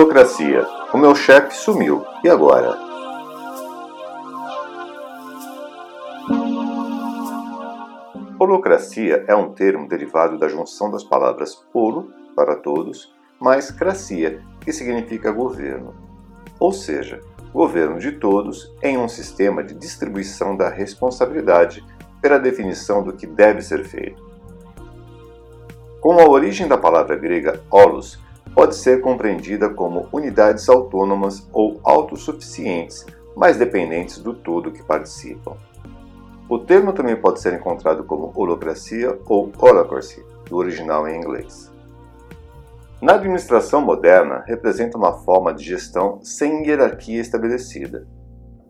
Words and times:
Holocracia. 0.00 0.66
O 0.94 0.96
meu 0.96 1.14
chefe 1.14 1.54
sumiu. 1.54 2.02
E 2.24 2.28
agora? 2.30 2.74
Holocracia 8.38 9.26
é 9.28 9.34
um 9.34 9.52
termo 9.52 9.86
derivado 9.86 10.38
da 10.38 10.48
junção 10.48 10.90
das 10.90 11.04
palavras 11.04 11.62
holo, 11.74 12.10
para 12.34 12.56
todos, 12.56 13.14
mais 13.38 13.70
cracia, 13.70 14.42
que 14.62 14.72
significa 14.72 15.30
governo. 15.30 15.94
Ou 16.58 16.72
seja, 16.72 17.20
governo 17.52 17.98
de 17.98 18.12
todos 18.12 18.74
em 18.82 18.96
um 18.96 19.06
sistema 19.06 19.62
de 19.62 19.74
distribuição 19.74 20.56
da 20.56 20.70
responsabilidade 20.70 21.84
pela 22.22 22.38
definição 22.38 23.02
do 23.02 23.12
que 23.12 23.26
deve 23.26 23.60
ser 23.60 23.84
feito. 23.84 24.26
Com 26.00 26.18
a 26.18 26.26
origem 26.26 26.66
da 26.66 26.78
palavra 26.78 27.16
grega 27.16 27.62
holos, 27.70 28.18
pode 28.54 28.76
ser 28.76 29.00
compreendida 29.00 29.70
como 29.70 30.08
unidades 30.12 30.68
autônomas 30.68 31.48
ou 31.52 31.80
autossuficientes, 31.82 33.06
mas 33.36 33.56
dependentes 33.56 34.18
do 34.18 34.34
todo 34.34 34.72
que 34.72 34.82
participam. 34.82 35.56
O 36.48 36.58
termo 36.58 36.92
também 36.92 37.14
pode 37.14 37.40
ser 37.40 37.54
encontrado 37.54 38.04
como 38.04 38.32
holocracia 38.34 39.16
ou 39.26 39.52
holacracy, 39.56 40.24
do 40.48 40.56
original 40.56 41.06
em 41.06 41.16
inglês. 41.16 41.70
Na 43.00 43.14
administração 43.14 43.80
moderna, 43.80 44.44
representa 44.46 44.98
uma 44.98 45.12
forma 45.12 45.54
de 45.54 45.64
gestão 45.64 46.18
sem 46.22 46.66
hierarquia 46.66 47.20
estabelecida. 47.20 48.06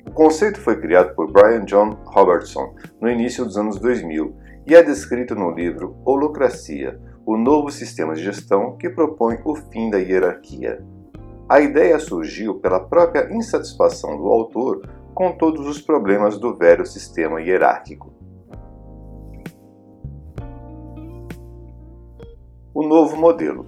O 0.06 0.10
conceito 0.12 0.60
foi 0.60 0.80
criado 0.80 1.14
por 1.14 1.32
Brian 1.32 1.64
John 1.64 1.96
Robertson 2.04 2.74
no 3.00 3.10
início 3.10 3.44
dos 3.44 3.56
anos 3.56 3.80
2000 3.80 4.36
e 4.66 4.74
é 4.74 4.82
descrito 4.82 5.34
no 5.34 5.50
livro 5.50 5.96
Holocracia, 6.04 7.00
o 7.32 7.36
novo 7.36 7.70
sistema 7.70 8.12
de 8.16 8.24
gestão 8.24 8.76
que 8.76 8.90
propõe 8.90 9.38
o 9.44 9.54
fim 9.54 9.88
da 9.88 9.98
hierarquia. 9.98 10.84
A 11.48 11.60
ideia 11.60 11.96
surgiu 12.00 12.56
pela 12.56 12.80
própria 12.80 13.32
insatisfação 13.32 14.16
do 14.16 14.26
autor 14.26 14.82
com 15.14 15.30
todos 15.30 15.64
os 15.68 15.80
problemas 15.80 16.40
do 16.40 16.56
velho 16.56 16.84
sistema 16.84 17.40
hierárquico. 17.40 18.12
O 22.74 22.82
novo 22.82 23.16
modelo. 23.16 23.64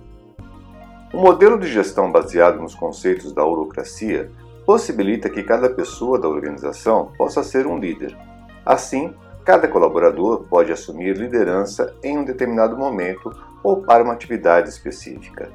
O 1.14 1.18
modelo 1.18 1.56
de 1.56 1.68
gestão 1.68 2.10
baseado 2.10 2.60
nos 2.60 2.74
conceitos 2.74 3.32
da 3.32 3.44
holocracia 3.44 4.28
possibilita 4.66 5.30
que 5.30 5.44
cada 5.44 5.70
pessoa 5.70 6.18
da 6.18 6.28
organização 6.28 7.12
possa 7.16 7.44
ser 7.44 7.68
um 7.68 7.78
líder. 7.78 8.18
Assim, 8.66 9.14
cada 9.44 9.66
colaborador 9.68 10.44
pode 10.44 10.72
assumir 10.72 11.16
liderança 11.16 11.94
em 12.02 12.18
um 12.18 12.24
determinado 12.24 12.76
momento 12.76 13.34
ou 13.62 13.82
para 13.82 14.02
uma 14.02 14.12
atividade 14.12 14.68
específica. 14.68 15.50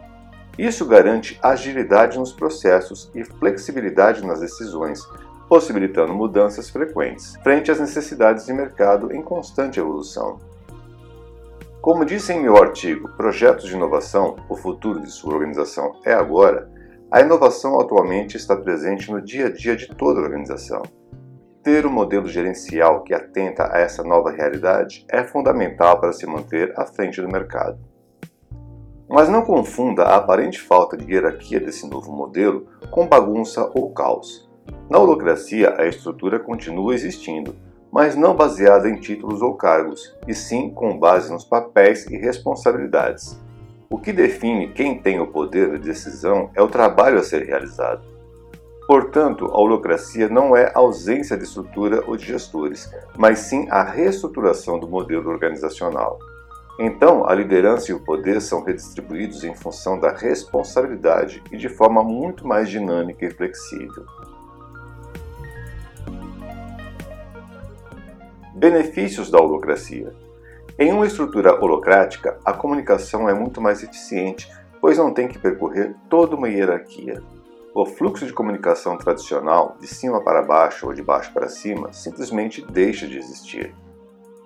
Isso 0.58 0.86
garante 0.86 1.40
agilidade 1.42 2.18
nos 2.18 2.34
processos 2.34 3.12
e 3.14 3.24
flexibilidade 3.24 4.26
nas 4.26 4.40
decisões, 4.40 5.00
possibilitando 5.48 6.14
mudanças 6.14 6.70
frequentes, 6.70 7.36
frente 7.44 7.70
às 7.70 7.80
necessidades 7.80 8.46
de 8.46 8.54
mercado 8.54 9.14
em 9.14 9.22
constante 9.22 9.80
evolução. 9.80 10.40
Como 11.80 12.04
disse 12.04 12.34
em 12.34 12.42
meu 12.42 12.58
artigo 12.58 13.08
Projetos 13.16 13.66
de 13.66 13.76
Inovação: 13.76 14.36
O 14.50 14.56
futuro 14.56 15.00
de 15.00 15.12
sua 15.12 15.36
organização 15.36 16.00
é 16.04 16.14
agora, 16.14 16.70
a 17.10 17.22
inovação 17.22 17.80
atualmente 17.80 18.36
está 18.36 18.56
presente 18.58 19.10
no 19.10 19.22
dia 19.22 19.46
a 19.46 19.50
dia 19.50 19.76
de 19.76 19.88
toda 19.88 20.20
a 20.20 20.24
organização. 20.24 20.82
Ter 21.68 21.86
um 21.86 21.92
modelo 21.92 22.30
gerencial 22.30 23.04
que 23.04 23.14
atenta 23.14 23.70
a 23.70 23.80
essa 23.80 24.02
nova 24.02 24.32
realidade 24.32 25.06
é 25.10 25.22
fundamental 25.22 26.00
para 26.00 26.14
se 26.14 26.26
manter 26.26 26.74
à 26.78 26.86
frente 26.86 27.22
do 27.22 27.28
mercado. 27.28 27.78
Mas 29.10 29.28
não 29.28 29.42
confunda 29.42 30.04
a 30.04 30.16
aparente 30.16 30.62
falta 30.62 30.96
de 30.96 31.12
hierarquia 31.12 31.60
desse 31.60 31.86
novo 31.86 32.10
modelo 32.10 32.68
com 32.90 33.06
bagunça 33.06 33.70
ou 33.76 33.92
caos. 33.92 34.50
Na 34.90 34.98
holocracia, 34.98 35.76
a 35.78 35.86
estrutura 35.86 36.40
continua 36.40 36.96
existindo, 36.96 37.54
mas 37.92 38.16
não 38.16 38.34
baseada 38.34 38.88
em 38.88 38.96
títulos 38.96 39.42
ou 39.42 39.54
cargos, 39.56 40.16
e 40.26 40.34
sim 40.34 40.70
com 40.70 40.98
base 40.98 41.30
nos 41.30 41.44
papéis 41.44 42.06
e 42.06 42.16
responsabilidades. 42.16 43.38
O 43.90 43.98
que 43.98 44.14
define 44.14 44.72
quem 44.72 45.02
tem 45.02 45.20
o 45.20 45.28
poder 45.28 45.72
de 45.72 45.80
decisão 45.80 46.50
é 46.56 46.62
o 46.62 46.70
trabalho 46.70 47.20
a 47.20 47.24
ser 47.24 47.44
realizado. 47.44 48.17
Portanto, 48.88 49.48
a 49.48 49.60
holocracia 49.60 50.30
não 50.30 50.56
é 50.56 50.72
ausência 50.74 51.36
de 51.36 51.44
estrutura 51.44 52.02
ou 52.08 52.16
de 52.16 52.26
gestores, 52.26 52.90
mas 53.18 53.40
sim 53.40 53.68
a 53.70 53.84
reestruturação 53.84 54.80
do 54.80 54.88
modelo 54.88 55.30
organizacional. 55.30 56.18
Então, 56.80 57.28
a 57.28 57.34
liderança 57.34 57.92
e 57.92 57.94
o 57.94 58.00
poder 58.00 58.40
são 58.40 58.64
redistribuídos 58.64 59.44
em 59.44 59.54
função 59.54 60.00
da 60.00 60.12
responsabilidade 60.12 61.44
e 61.52 61.58
de 61.58 61.68
forma 61.68 62.02
muito 62.02 62.48
mais 62.48 62.70
dinâmica 62.70 63.26
e 63.26 63.32
flexível. 63.32 64.06
Benefícios 68.56 69.30
da 69.30 69.40
holocracia. 69.40 70.16
Em 70.80 70.94
uma 70.94 71.08
estrutura 71.08 71.60
holocrática, 71.62 72.38
a 72.46 72.54
comunicação 72.54 73.28
é 73.28 73.34
muito 73.34 73.60
mais 73.60 73.84
eficiente, 73.84 74.50
pois 74.80 74.98
não 74.98 75.12
tem 75.12 75.28
que 75.28 75.40
percorrer 75.40 75.94
toda 76.08 76.36
uma 76.36 76.48
hierarquia. 76.48 77.22
O 77.80 77.86
fluxo 77.86 78.26
de 78.26 78.34
comunicação 78.34 78.98
tradicional, 78.98 79.78
de 79.80 79.86
cima 79.86 80.20
para 80.20 80.42
baixo 80.42 80.88
ou 80.88 80.94
de 80.96 81.04
baixo 81.04 81.32
para 81.32 81.48
cima, 81.48 81.94
simplesmente 81.94 82.66
deixa 82.66 83.06
de 83.06 83.20
existir. 83.20 83.72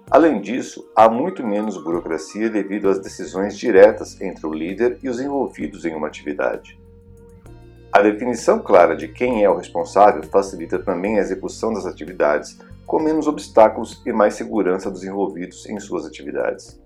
Além 0.09 0.41
disso, 0.41 0.91
há 0.93 1.07
muito 1.07 1.41
menos 1.41 1.81
burocracia 1.81 2.49
devido 2.49 2.89
às 2.89 2.99
decisões 2.99 3.57
diretas 3.57 4.19
entre 4.19 4.45
o 4.45 4.53
líder 4.53 4.99
e 5.01 5.07
os 5.07 5.21
envolvidos 5.21 5.85
em 5.85 5.95
uma 5.95 6.07
atividade. 6.07 6.77
A 7.89 8.01
definição 8.01 8.59
clara 8.59 8.97
de 8.97 9.07
quem 9.07 9.45
é 9.45 9.49
o 9.49 9.55
responsável 9.55 10.23
facilita 10.23 10.77
também 10.77 11.17
a 11.17 11.21
execução 11.21 11.71
das 11.71 11.85
atividades, 11.85 12.59
com 12.85 12.99
menos 12.99 13.27
obstáculos 13.29 14.03
e 14.05 14.11
mais 14.11 14.33
segurança 14.33 14.91
dos 14.91 15.05
envolvidos 15.05 15.65
em 15.69 15.79
suas 15.79 16.05
atividades. 16.05 16.77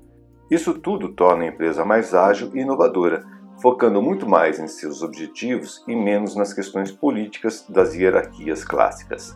Isso 0.52 0.76
tudo 0.76 1.12
torna 1.12 1.46
a 1.46 1.48
empresa 1.48 1.84
mais 1.84 2.14
ágil 2.14 2.52
e 2.54 2.60
inovadora, 2.60 3.26
focando 3.62 4.02
muito 4.02 4.28
mais 4.28 4.60
em 4.60 4.68
seus 4.68 5.02
objetivos 5.02 5.84
e 5.88 5.96
menos 5.96 6.36
nas 6.36 6.54
questões 6.54 6.92
políticas 6.92 7.66
das 7.70 7.94
hierarquias 7.94 8.64
clássicas. 8.64 9.36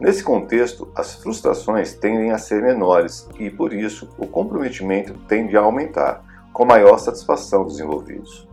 Nesse 0.00 0.24
contexto, 0.24 0.90
as 0.96 1.14
frustrações 1.14 1.94
tendem 1.94 2.32
a 2.32 2.38
ser 2.38 2.62
menores 2.62 3.28
e, 3.38 3.48
por 3.50 3.72
isso, 3.72 4.08
o 4.18 4.26
comprometimento 4.26 5.14
tende 5.28 5.56
a 5.56 5.60
aumentar, 5.60 6.24
com 6.52 6.64
maior 6.64 6.98
satisfação 6.98 7.64
dos 7.64 7.78
envolvidos. 7.78 8.48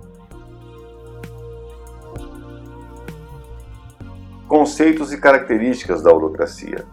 Conceitos 4.48 5.12
e 5.12 5.18
características 5.20 6.02
da 6.02 6.12
holocracia. 6.12 6.86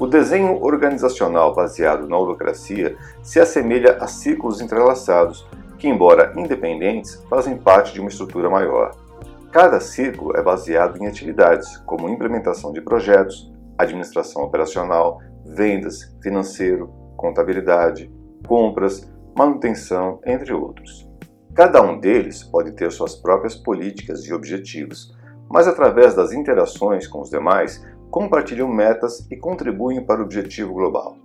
O 0.00 0.06
desenho 0.06 0.62
organizacional 0.62 1.54
baseado 1.54 2.08
na 2.08 2.16
holocracia 2.16 2.96
se 3.22 3.40
assemelha 3.40 3.98
a 4.00 4.06
círculos 4.06 4.60
entrelaçados 4.60 5.46
que, 5.78 5.88
embora 5.88 6.32
independentes, 6.36 7.22
fazem 7.30 7.56
parte 7.56 7.94
de 7.94 8.00
uma 8.00 8.08
estrutura 8.08 8.50
maior. 8.50 8.90
Cada 9.52 9.80
círculo 9.80 10.36
é 10.36 10.42
baseado 10.42 10.98
em 10.98 11.06
atividades, 11.06 11.78
como 11.78 12.08
implementação 12.08 12.72
de 12.72 12.80
projetos, 12.80 13.50
administração 13.78 14.42
operacional, 14.42 15.20
vendas, 15.46 16.14
financeiro, 16.22 16.92
contabilidade, 17.16 18.12
compras, 18.46 19.10
manutenção, 19.36 20.20
entre 20.26 20.52
outros. 20.52 21.08
Cada 21.54 21.80
um 21.80 21.98
deles 21.98 22.42
pode 22.42 22.72
ter 22.72 22.92
suas 22.92 23.16
próprias 23.16 23.54
políticas 23.54 24.24
e 24.26 24.32
objetivos, 24.32 25.16
mas 25.50 25.66
através 25.66 26.14
das 26.14 26.32
interações 26.32 27.06
com 27.06 27.20
os 27.20 27.30
demais, 27.30 27.84
compartilham 28.10 28.68
metas 28.68 29.26
e 29.30 29.36
contribuem 29.36 30.04
para 30.04 30.20
o 30.20 30.24
objetivo 30.24 30.72
global. 30.74 31.16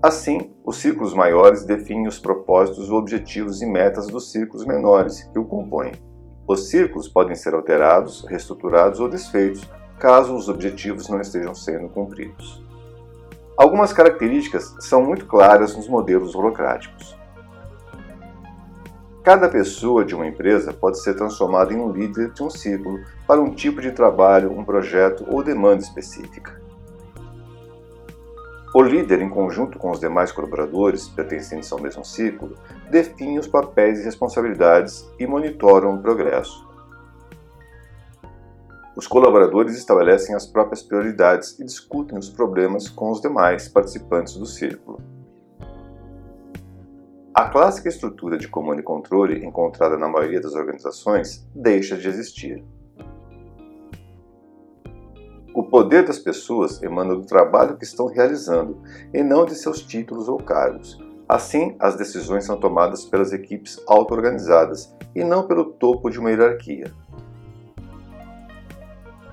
Assim, 0.00 0.54
os 0.64 0.76
círculos 0.76 1.12
maiores 1.12 1.64
definem 1.64 2.06
os 2.06 2.20
propósitos, 2.20 2.88
objetivos 2.88 3.60
e 3.60 3.66
metas 3.66 4.06
dos 4.06 4.30
círculos 4.30 4.64
menores 4.64 5.24
que 5.24 5.38
o 5.38 5.44
compõem. 5.44 5.92
Os 6.46 6.68
círculos 6.68 7.08
podem 7.08 7.34
ser 7.34 7.52
alterados, 7.52 8.24
reestruturados 8.28 9.00
ou 9.00 9.08
desfeitos 9.08 9.68
caso 9.98 10.36
os 10.36 10.48
objetivos 10.48 11.08
não 11.08 11.20
estejam 11.20 11.52
sendo 11.52 11.88
cumpridos. 11.88 12.64
Algumas 13.56 13.92
características 13.92 14.72
são 14.78 15.02
muito 15.02 15.26
claras 15.26 15.74
nos 15.74 15.88
modelos 15.88 16.36
holocráticos. 16.36 17.18
Cada 19.24 19.48
pessoa 19.48 20.04
de 20.04 20.14
uma 20.14 20.28
empresa 20.28 20.72
pode 20.72 21.02
ser 21.02 21.14
transformada 21.14 21.74
em 21.74 21.76
um 21.76 21.90
líder 21.90 22.30
de 22.32 22.42
um 22.42 22.48
círculo 22.48 23.00
para 23.26 23.40
um 23.40 23.50
tipo 23.50 23.80
de 23.82 23.90
trabalho, 23.90 24.56
um 24.56 24.64
projeto 24.64 25.26
ou 25.28 25.42
demanda 25.42 25.82
específica. 25.82 26.57
O 28.74 28.82
líder, 28.82 29.22
em 29.22 29.30
conjunto 29.30 29.78
com 29.78 29.90
os 29.90 29.98
demais 29.98 30.30
colaboradores 30.30 31.08
pertencentes 31.08 31.72
ao 31.72 31.80
mesmo 31.80 32.04
círculo, 32.04 32.54
define 32.90 33.38
os 33.38 33.46
papéis 33.46 34.00
e 34.00 34.04
responsabilidades 34.04 35.08
e 35.18 35.26
monitoram 35.26 35.94
o 35.94 36.02
progresso. 36.02 36.68
Os 38.94 39.06
colaboradores 39.06 39.76
estabelecem 39.76 40.34
as 40.34 40.44
próprias 40.44 40.82
prioridades 40.82 41.58
e 41.58 41.64
discutem 41.64 42.18
os 42.18 42.28
problemas 42.28 42.88
com 42.88 43.10
os 43.10 43.20
demais 43.20 43.68
participantes 43.68 44.34
do 44.36 44.44
círculo. 44.44 45.00
a 47.38 47.48
clássica 47.48 47.88
estrutura 47.88 48.36
de 48.36 48.48
comando 48.48 48.80
e 48.80 48.82
controle 48.82 49.46
encontrada 49.46 49.96
na 49.96 50.08
maioria 50.08 50.40
das 50.40 50.54
organizações 50.54 51.48
deixa 51.54 51.96
de 51.96 52.08
existir. 52.08 52.64
O 55.58 55.64
poder 55.64 56.04
das 56.04 56.20
pessoas 56.20 56.80
emana 56.84 57.16
do 57.16 57.26
trabalho 57.26 57.76
que 57.76 57.82
estão 57.82 58.06
realizando 58.06 58.80
e 59.12 59.24
não 59.24 59.44
de 59.44 59.56
seus 59.56 59.82
títulos 59.82 60.28
ou 60.28 60.36
cargos. 60.36 60.96
Assim, 61.28 61.74
as 61.80 61.96
decisões 61.96 62.44
são 62.44 62.60
tomadas 62.60 63.04
pelas 63.04 63.32
equipes 63.32 63.82
auto-organizadas 63.88 64.94
e 65.16 65.24
não 65.24 65.48
pelo 65.48 65.64
topo 65.64 66.10
de 66.10 66.20
uma 66.20 66.30
hierarquia. 66.30 66.92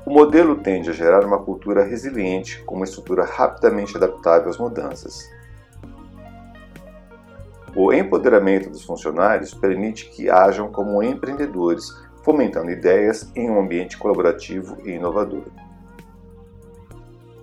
O 0.04 0.10
modelo 0.10 0.56
tende 0.56 0.90
a 0.90 0.94
gerar 0.94 1.24
uma 1.24 1.44
cultura 1.44 1.84
resiliente 1.84 2.60
com 2.64 2.74
uma 2.74 2.86
estrutura 2.86 3.24
rapidamente 3.24 3.96
adaptável 3.96 4.50
às 4.50 4.58
mudanças. 4.58 5.30
O 7.76 7.94
empoderamento 7.94 8.72
dos 8.72 8.82
funcionários 8.82 9.54
permite 9.54 10.10
que 10.10 10.28
hajam 10.28 10.72
como 10.72 11.04
empreendedores, 11.04 11.86
fomentando 12.24 12.72
ideias 12.72 13.32
em 13.36 13.48
um 13.48 13.60
ambiente 13.60 13.96
colaborativo 13.96 14.76
e 14.84 14.94
inovador. 14.94 15.44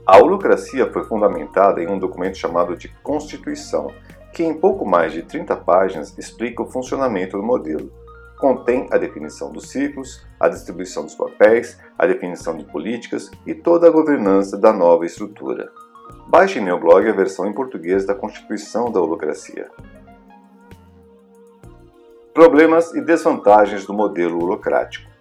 A 0.04 0.18
holocracia 0.18 0.92
foi 0.92 1.04
fundamentada 1.04 1.80
em 1.80 1.88
um 1.88 1.98
documento 1.98 2.36
chamado 2.36 2.76
de 2.76 2.88
Constituição, 3.02 3.92
que 4.32 4.42
em 4.42 4.52
pouco 4.52 4.84
mais 4.84 5.12
de 5.12 5.22
30 5.22 5.54
páginas 5.58 6.16
explica 6.18 6.62
o 6.62 6.70
funcionamento 6.70 7.36
do 7.36 7.42
modelo. 7.42 7.92
Contém 8.40 8.88
a 8.90 8.98
definição 8.98 9.52
dos 9.52 9.70
ciclos, 9.70 10.26
a 10.40 10.48
distribuição 10.48 11.04
dos 11.04 11.14
papéis, 11.14 11.78
a 11.96 12.04
definição 12.04 12.56
de 12.56 12.64
políticas 12.64 13.30
e 13.46 13.54
toda 13.54 13.86
a 13.86 13.90
governança 13.90 14.58
da 14.58 14.72
nova 14.72 15.06
estrutura. 15.06 15.70
Baixe 16.26 16.58
em 16.58 16.64
meu 16.64 16.80
blog 16.80 17.08
a 17.08 17.12
versão 17.12 17.46
em 17.46 17.52
português 17.52 18.04
da 18.04 18.14
Constituição 18.14 18.90
da 18.90 19.00
Holocracia. 19.00 19.70
Problemas 22.34 22.92
e 22.94 23.00
desvantagens 23.00 23.86
do 23.86 23.94
modelo 23.94 24.42
holocrático. 24.42 25.11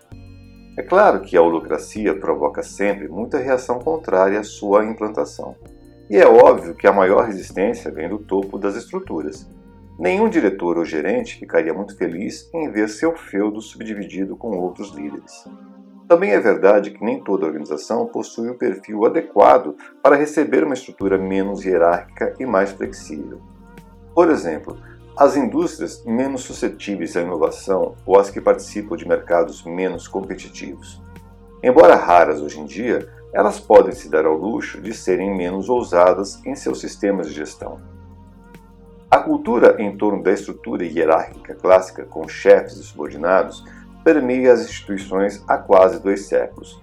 É 0.77 0.81
claro 0.81 1.19
que 1.19 1.35
a 1.35 1.41
holocracia 1.41 2.17
provoca 2.17 2.63
sempre 2.63 3.09
muita 3.09 3.37
reação 3.37 3.79
contrária 3.79 4.39
à 4.39 4.43
sua 4.43 4.85
implantação. 4.85 5.55
E 6.09 6.17
é 6.17 6.25
óbvio 6.25 6.75
que 6.75 6.87
a 6.87 6.93
maior 6.93 7.25
resistência 7.25 7.91
vem 7.91 8.07
do 8.07 8.19
topo 8.19 8.57
das 8.57 8.75
estruturas. 8.75 9.49
Nenhum 9.99 10.29
diretor 10.29 10.77
ou 10.77 10.85
gerente 10.85 11.37
ficaria 11.37 11.73
muito 11.73 11.97
feliz 11.97 12.49
em 12.53 12.71
ver 12.71 12.87
seu 12.87 13.15
feudo 13.15 13.61
subdividido 13.61 14.35
com 14.37 14.57
outros 14.57 14.93
líderes. 14.93 15.45
Também 16.07 16.31
é 16.31 16.39
verdade 16.39 16.91
que 16.91 17.03
nem 17.03 17.23
toda 17.23 17.45
organização 17.45 18.07
possui 18.07 18.49
o 18.49 18.57
perfil 18.57 19.05
adequado 19.05 19.75
para 20.01 20.15
receber 20.15 20.63
uma 20.63 20.73
estrutura 20.73 21.17
menos 21.17 21.63
hierárquica 21.63 22.33
e 22.39 22.45
mais 22.45 22.71
flexível. 22.71 23.39
Por 24.13 24.29
exemplo, 24.29 24.77
as 25.17 25.35
indústrias 25.35 26.03
menos 26.05 26.41
suscetíveis 26.41 27.15
à 27.17 27.21
inovação 27.21 27.95
ou 28.05 28.17
as 28.17 28.29
que 28.29 28.39
participam 28.39 28.95
de 28.95 29.07
mercados 29.07 29.63
menos 29.63 30.07
competitivos. 30.07 31.01
Embora 31.61 31.95
raras 31.95 32.41
hoje 32.41 32.59
em 32.59 32.65
dia, 32.65 33.07
elas 33.33 33.59
podem 33.59 33.93
se 33.93 34.09
dar 34.09 34.25
ao 34.25 34.35
luxo 34.35 34.81
de 34.81 34.93
serem 34.93 35.35
menos 35.35 35.69
ousadas 35.69 36.43
em 36.45 36.55
seus 36.55 36.79
sistemas 36.79 37.27
de 37.27 37.33
gestão. 37.33 37.79
A 39.09 39.19
cultura 39.19 39.75
em 39.79 39.95
torno 39.97 40.23
da 40.23 40.31
estrutura 40.31 40.85
hierárquica 40.85 41.53
clássica 41.53 42.05
com 42.05 42.27
chefes 42.27 42.77
e 42.77 42.83
subordinados 42.83 43.63
permeia 44.03 44.53
as 44.53 44.61
instituições 44.61 45.43
há 45.47 45.57
quase 45.57 46.01
dois 46.01 46.25
séculos. 46.25 46.81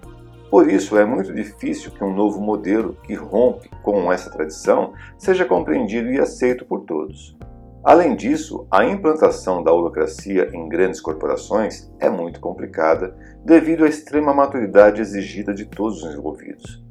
Por 0.49 0.69
isso, 0.69 0.97
é 0.97 1.05
muito 1.05 1.33
difícil 1.33 1.91
que 1.91 2.03
um 2.03 2.13
novo 2.13 2.39
modelo 2.39 2.95
que 3.03 3.13
rompe 3.13 3.69
com 3.83 4.11
essa 4.11 4.31
tradição 4.31 4.93
seja 5.17 5.45
compreendido 5.45 6.09
e 6.11 6.19
aceito 6.19 6.65
por 6.65 6.81
todos. 6.81 7.37
Além 7.83 8.15
disso, 8.15 8.67
a 8.69 8.83
implantação 8.83 9.63
da 9.63 9.71
holocracia 9.71 10.49
em 10.53 10.67
grandes 10.67 10.99
corporações 10.99 11.89
é 11.99 12.09
muito 12.09 12.41
complicada 12.41 13.15
devido 13.45 13.85
à 13.85 13.87
extrema 13.87 14.33
maturidade 14.33 15.01
exigida 15.01 15.53
de 15.53 15.65
todos 15.65 16.03
os 16.03 16.13
envolvidos. 16.13 16.83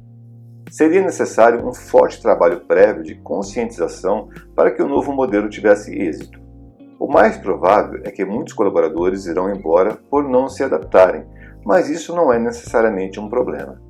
Seria 0.71 1.01
necessário 1.01 1.67
um 1.67 1.73
forte 1.73 2.21
trabalho 2.21 2.61
prévio 2.61 3.03
de 3.03 3.15
conscientização 3.15 4.29
para 4.55 4.71
que 4.71 4.81
o 4.81 4.87
novo 4.87 5.13
modelo 5.13 5.49
tivesse 5.49 5.95
êxito. 5.95 6.39
O 6.99 7.07
mais 7.07 7.37
provável 7.37 8.01
é 8.03 8.11
que 8.11 8.25
muitos 8.25 8.53
colaboradores 8.53 9.25
irão 9.25 9.49
embora 9.49 9.95
por 10.09 10.27
não 10.27 10.49
se 10.49 10.63
adaptarem, 10.63 11.25
mas 11.65 11.89
isso 11.89 12.15
não 12.15 12.33
é 12.33 12.39
necessariamente 12.39 13.19
um 13.19 13.29
problema. 13.29 13.88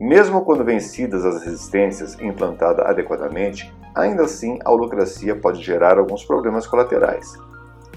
Mesmo 0.00 0.42
quando 0.46 0.64
vencidas 0.64 1.26
as 1.26 1.44
resistências 1.44 2.14
e 2.18 2.24
implantada 2.24 2.84
adequadamente, 2.84 3.70
ainda 3.94 4.22
assim 4.22 4.58
a 4.64 4.72
holocracia 4.72 5.36
pode 5.36 5.62
gerar 5.62 5.98
alguns 5.98 6.24
problemas 6.24 6.66
colaterais. 6.66 7.34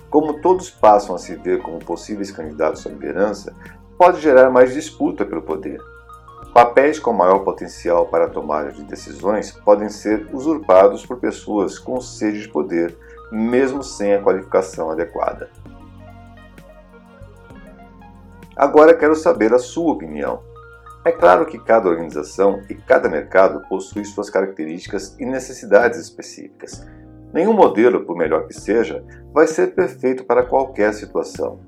Como 0.09 0.41
todos 0.41 0.69
passam 0.69 1.15
a 1.15 1.17
se 1.17 1.33
ver 1.37 1.61
como 1.61 1.79
possíveis 1.79 2.29
candidatos 2.29 2.85
à 2.85 2.89
liderança, 2.89 3.55
pode 3.97 4.19
gerar 4.19 4.49
mais 4.49 4.73
disputa 4.73 5.25
pelo 5.25 5.43
poder. 5.43 5.79
Papéis 6.53 6.99
com 6.99 7.13
maior 7.13 7.39
potencial 7.39 8.05
para 8.07 8.25
a 8.25 8.29
tomada 8.29 8.73
de 8.73 8.83
decisões 8.83 9.51
podem 9.51 9.87
ser 9.87 10.27
usurpados 10.33 11.05
por 11.05 11.21
pessoas 11.21 11.79
com 11.79 12.01
sede 12.01 12.41
de 12.41 12.49
poder, 12.49 12.97
mesmo 13.31 13.81
sem 13.81 14.13
a 14.13 14.21
qualificação 14.21 14.91
adequada. 14.91 15.49
Agora 18.57 18.93
quero 18.93 19.15
saber 19.15 19.53
a 19.53 19.57
sua 19.57 19.93
opinião. 19.93 20.51
É 21.05 21.11
claro 21.11 21.45
que 21.45 21.59
cada 21.59 21.89
organização 21.89 22.61
e 22.69 22.75
cada 22.75 23.09
mercado 23.09 23.67
possui 23.67 24.05
suas 24.05 24.29
características 24.29 25.17
e 25.19 25.25
necessidades 25.25 25.99
específicas. 25.99 26.87
Nenhum 27.33 27.51
modelo, 27.51 28.05
por 28.05 28.15
melhor 28.15 28.47
que 28.47 28.53
seja, 28.53 29.03
vai 29.33 29.45
ser 29.45 29.75
perfeito 29.75 30.23
para 30.23 30.45
qualquer 30.45 30.93
situação. 30.93 31.59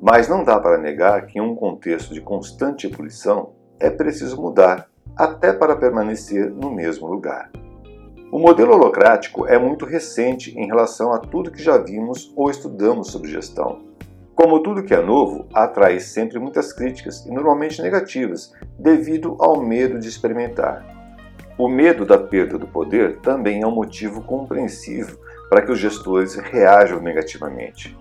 Mas 0.00 0.28
não 0.28 0.44
dá 0.44 0.60
para 0.60 0.76
negar 0.76 1.26
que 1.26 1.38
em 1.38 1.42
um 1.42 1.54
contexto 1.54 2.12
de 2.12 2.20
constante 2.20 2.86
ebulição 2.86 3.54
é 3.80 3.88
preciso 3.88 4.40
mudar, 4.40 4.88
até 5.16 5.52
para 5.52 5.76
permanecer 5.76 6.50
no 6.50 6.70
mesmo 6.70 7.06
lugar. 7.06 7.50
O 8.30 8.38
modelo 8.38 8.72
holocrático 8.72 9.46
é 9.46 9.58
muito 9.58 9.84
recente 9.84 10.58
em 10.58 10.66
relação 10.66 11.12
a 11.12 11.18
tudo 11.18 11.50
que 11.50 11.62
já 11.62 11.78
vimos 11.78 12.32
ou 12.36 12.50
estudamos 12.50 13.10
sobre 13.10 13.30
gestão. 13.30 13.91
Como 14.34 14.62
tudo 14.62 14.82
que 14.82 14.94
é 14.94 15.02
novo, 15.02 15.46
atrai 15.52 16.00
sempre 16.00 16.38
muitas 16.38 16.72
críticas 16.72 17.26
e 17.26 17.30
normalmente 17.30 17.82
negativas, 17.82 18.52
devido 18.78 19.36
ao 19.38 19.62
medo 19.62 19.98
de 19.98 20.08
experimentar. 20.08 20.86
O 21.58 21.68
medo 21.68 22.06
da 22.06 22.16
perda 22.16 22.58
do 22.58 22.66
poder 22.66 23.18
também 23.18 23.62
é 23.62 23.66
um 23.66 23.74
motivo 23.74 24.22
compreensível 24.22 25.18
para 25.50 25.60
que 25.60 25.70
os 25.70 25.78
gestores 25.78 26.34
reajam 26.34 26.98
negativamente. 26.98 27.96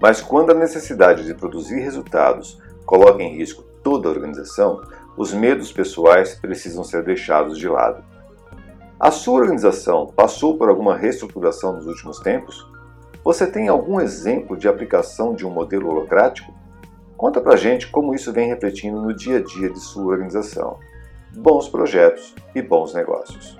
Mas 0.00 0.22
quando 0.22 0.50
a 0.50 0.54
necessidade 0.54 1.26
de 1.26 1.34
produzir 1.34 1.78
resultados 1.78 2.60
coloca 2.86 3.22
em 3.22 3.36
risco 3.36 3.62
toda 3.82 4.08
a 4.08 4.12
organização, 4.12 4.82
os 5.16 5.34
medos 5.34 5.70
pessoais 5.70 6.34
precisam 6.34 6.82
ser 6.84 7.02
deixados 7.04 7.58
de 7.58 7.68
lado. 7.68 8.02
A 8.98 9.10
sua 9.10 9.40
organização 9.40 10.06
passou 10.06 10.56
por 10.56 10.70
alguma 10.70 10.96
reestruturação 10.96 11.74
nos 11.74 11.86
últimos 11.86 12.18
tempos? 12.20 12.66
Você 13.26 13.44
tem 13.44 13.66
algum 13.66 14.00
exemplo 14.00 14.56
de 14.56 14.68
aplicação 14.68 15.34
de 15.34 15.44
um 15.44 15.50
modelo 15.50 15.88
holocrático? 15.90 16.54
Conta 17.16 17.40
pra 17.40 17.56
gente 17.56 17.88
como 17.88 18.14
isso 18.14 18.32
vem 18.32 18.46
refletindo 18.46 19.02
no 19.02 19.12
dia 19.12 19.38
a 19.38 19.42
dia 19.42 19.68
de 19.68 19.80
sua 19.80 20.12
organização. 20.12 20.78
Bons 21.34 21.68
projetos 21.68 22.36
e 22.54 22.62
bons 22.62 22.94
negócios. 22.94 23.58